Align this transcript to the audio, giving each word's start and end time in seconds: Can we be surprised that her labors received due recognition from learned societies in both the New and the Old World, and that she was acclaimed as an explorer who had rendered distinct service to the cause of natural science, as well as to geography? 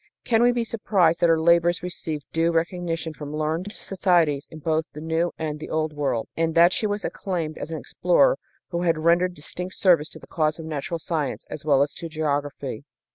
Can 0.23 0.41
we 0.41 0.51
be 0.51 0.63
surprised 0.63 1.19
that 1.19 1.29
her 1.29 1.39
labors 1.39 1.83
received 1.83 2.25
due 2.33 2.51
recognition 2.51 3.13
from 3.13 3.35
learned 3.35 3.71
societies 3.71 4.47
in 4.49 4.57
both 4.57 4.85
the 4.93 4.99
New 4.99 5.31
and 5.37 5.59
the 5.59 5.69
Old 5.69 5.93
World, 5.93 6.27
and 6.35 6.55
that 6.55 6.73
she 6.73 6.87
was 6.87 7.05
acclaimed 7.05 7.55
as 7.59 7.69
an 7.69 7.77
explorer 7.77 8.39
who 8.69 8.81
had 8.81 8.97
rendered 9.05 9.35
distinct 9.35 9.75
service 9.75 10.09
to 10.09 10.17
the 10.17 10.25
cause 10.25 10.57
of 10.57 10.65
natural 10.65 10.97
science, 10.97 11.45
as 11.51 11.65
well 11.65 11.83
as 11.83 11.93
to 11.93 12.09
geography? 12.09 12.83